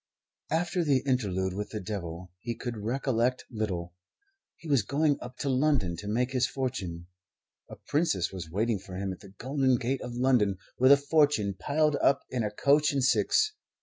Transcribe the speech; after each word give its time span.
After 0.49 0.83
the 0.83 1.03
interlude 1.05 1.53
with 1.53 1.69
the 1.69 1.79
devil 1.79 2.31
he 2.39 2.55
could 2.55 2.75
recollect 2.77 3.45
little. 3.51 3.93
He 4.57 4.67
was 4.67 4.81
going 4.81 5.19
up 5.21 5.37
to 5.37 5.49
London 5.49 5.95
to 5.97 6.07
make 6.07 6.31
his 6.31 6.47
fortune. 6.47 7.05
A 7.69 7.75
princess 7.87 8.31
was 8.31 8.49
waiting 8.49 8.79
for 8.79 8.95
him 8.95 9.13
at 9.13 9.19
the 9.19 9.35
golden 9.37 9.75
gate 9.77 10.01
of 10.01 10.15
London, 10.15 10.57
with 10.79 10.91
a 10.91 10.97
fortune 10.97 11.53
piled 11.53 11.97
up 11.97 12.23
in 12.31 12.43
a 12.43 12.49
coach 12.49 12.91
and 12.91 13.03
six. 13.03 13.53